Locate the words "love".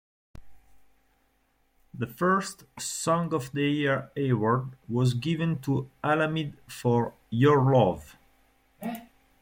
7.71-8.17